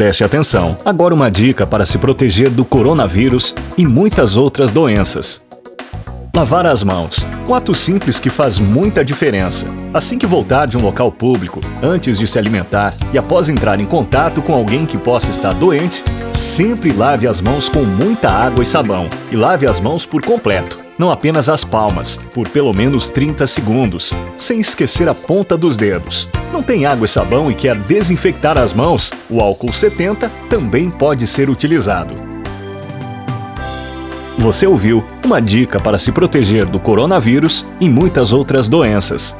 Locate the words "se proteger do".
1.84-2.64, 35.98-36.80